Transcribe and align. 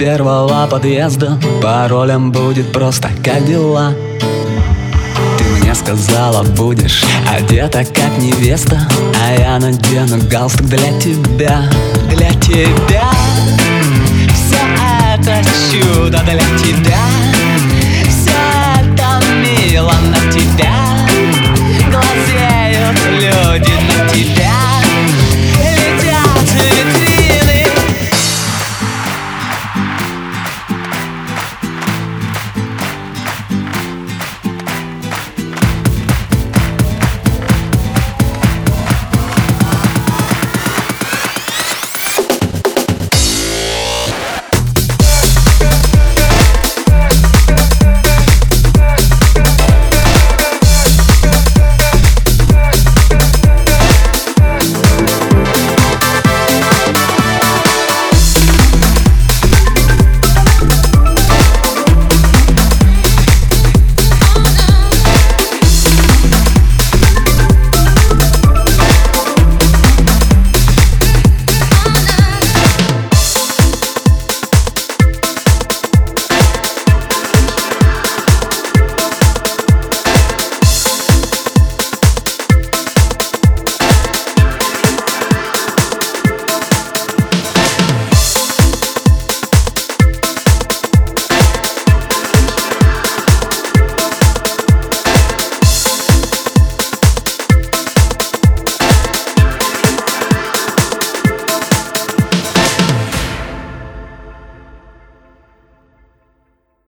первого 0.00 0.66
подъезда 0.66 1.38
Паролем 1.60 2.32
будет 2.32 2.72
просто 2.72 3.10
«Как 3.22 3.44
дела?» 3.44 3.92
Ты 5.36 5.44
мне 5.44 5.74
сказала, 5.74 6.42
будешь 6.42 7.04
одета 7.28 7.84
как 7.84 8.16
невеста 8.16 8.80
А 9.22 9.38
я 9.38 9.58
надену 9.58 10.18
галстук 10.30 10.68
для 10.68 10.98
тебя 10.98 11.64
Для 12.08 12.30
тебя 12.40 13.10
Все 14.32 14.56
это 15.14 15.46
чудо 15.70 16.18
для 16.24 16.40
тебя 16.64 16.89